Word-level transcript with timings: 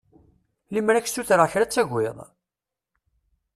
Lemmer 0.73 0.95
ad 0.95 1.03
k-ssutreɣ 1.05 1.47
kra 1.51 1.63
ad 1.65 1.71
tagiḍ? 1.71 2.17